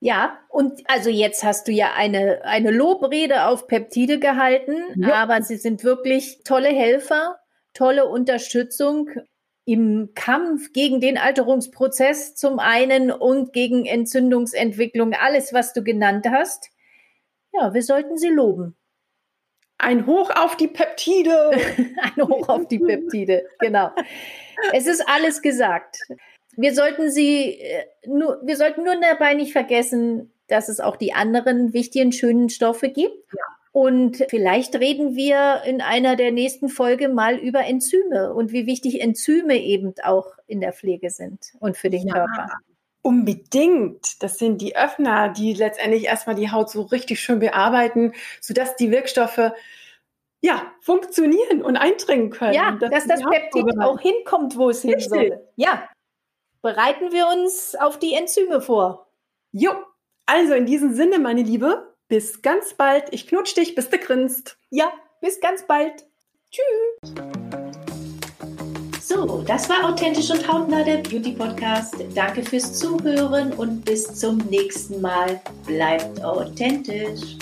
Ja, 0.00 0.40
und 0.48 0.82
also 0.90 1.10
jetzt 1.10 1.44
hast 1.44 1.68
du 1.68 1.72
ja 1.72 1.92
eine, 1.94 2.44
eine 2.44 2.72
Lobrede 2.72 3.44
auf 3.46 3.68
Peptide 3.68 4.18
gehalten, 4.18 4.74
ja. 4.96 5.14
aber 5.14 5.42
sie 5.42 5.56
sind 5.56 5.84
wirklich 5.84 6.40
tolle 6.42 6.70
Helfer, 6.70 7.38
tolle 7.72 8.06
Unterstützung 8.06 9.08
im 9.64 10.10
Kampf 10.16 10.72
gegen 10.72 11.00
den 11.00 11.18
Alterungsprozess 11.18 12.34
zum 12.34 12.58
einen 12.58 13.12
und 13.12 13.52
gegen 13.52 13.86
Entzündungsentwicklung, 13.86 15.14
alles, 15.14 15.52
was 15.52 15.72
du 15.72 15.84
genannt 15.84 16.26
hast. 16.28 16.70
Ja, 17.52 17.74
wir 17.74 17.82
sollten 17.82 18.16
sie 18.16 18.28
loben. 18.28 18.76
Ein 19.78 20.06
Hoch 20.06 20.30
auf 20.30 20.56
die 20.56 20.68
Peptide. 20.68 21.50
Ein 22.16 22.28
Hoch 22.28 22.48
auf 22.48 22.68
die 22.68 22.78
Peptide, 22.78 23.44
genau. 23.58 23.90
Es 24.72 24.86
ist 24.86 25.06
alles 25.08 25.42
gesagt. 25.42 25.98
Wir 26.56 26.74
sollten 26.74 27.10
sie 27.10 27.58
äh, 27.60 27.84
nur, 28.06 28.40
wir 28.44 28.56
sollten 28.56 28.84
nur 28.84 28.94
dabei 29.00 29.34
nicht 29.34 29.52
vergessen, 29.52 30.32
dass 30.46 30.68
es 30.68 30.80
auch 30.80 30.96
die 30.96 31.14
anderen 31.14 31.72
wichtigen, 31.72 32.12
schönen 32.12 32.48
Stoffe 32.48 32.90
gibt. 32.90 33.32
Ja. 33.32 33.42
Und 33.72 34.24
vielleicht 34.28 34.76
reden 34.76 35.16
wir 35.16 35.62
in 35.64 35.80
einer 35.80 36.14
der 36.14 36.30
nächsten 36.30 36.68
Folge 36.68 37.08
mal 37.08 37.36
über 37.36 37.64
Enzyme 37.64 38.34
und 38.34 38.52
wie 38.52 38.66
wichtig 38.66 39.00
Enzyme 39.00 39.56
eben 39.56 39.94
auch 40.02 40.26
in 40.46 40.60
der 40.60 40.74
Pflege 40.74 41.08
sind 41.08 41.54
und 41.58 41.78
für 41.78 41.88
den 41.88 42.06
ja. 42.06 42.14
Körper. 42.14 42.50
Unbedingt. 43.02 44.22
Das 44.22 44.38
sind 44.38 44.60
die 44.60 44.76
Öffner, 44.76 45.28
die 45.28 45.54
letztendlich 45.54 46.04
erstmal 46.04 46.36
die 46.36 46.50
Haut 46.50 46.70
so 46.70 46.82
richtig 46.82 47.20
schön 47.20 47.40
bearbeiten, 47.40 48.12
sodass 48.40 48.76
die 48.76 48.90
Wirkstoffe 48.90 49.52
ja, 50.40 50.72
funktionieren 50.80 51.62
und 51.62 51.76
eindringen 51.76 52.30
können. 52.30 52.54
Ja, 52.54 52.72
dass, 52.72 52.90
dass 52.90 53.06
das 53.06 53.22
Peptid 53.22 53.64
auch 53.80 54.00
hinkommt, 54.00 54.56
wo 54.56 54.70
es 54.70 54.82
hin 54.82 54.98
soll. 54.98 55.40
Ja. 55.56 55.88
Bereiten 56.62 57.12
wir 57.12 57.28
uns 57.28 57.74
auf 57.76 57.98
die 57.98 58.14
Enzyme 58.14 58.60
vor. 58.60 59.08
Jo. 59.52 59.72
Also 60.26 60.54
in 60.54 60.66
diesem 60.66 60.94
Sinne, 60.94 61.18
meine 61.18 61.42
Liebe, 61.42 61.94
bis 62.08 62.42
ganz 62.42 62.74
bald. 62.74 63.12
Ich 63.12 63.26
knutsch 63.26 63.56
dich, 63.56 63.74
bis 63.74 63.88
du 63.88 63.98
grinst. 63.98 64.58
Ja, 64.70 64.92
bis 65.20 65.40
ganz 65.40 65.66
bald. 65.66 66.04
Tschüss. 66.50 67.71
Das 69.46 69.68
war 69.68 69.88
Authentisch 69.88 70.30
und 70.30 70.48
Hautnah, 70.52 70.82
der 70.82 70.96
Beauty 70.96 71.32
Podcast. 71.32 71.94
Danke 72.12 72.42
fürs 72.42 72.72
Zuhören 72.72 73.52
und 73.52 73.84
bis 73.84 74.14
zum 74.14 74.38
nächsten 74.50 75.00
Mal. 75.00 75.40
Bleibt 75.64 76.24
authentisch. 76.24 77.36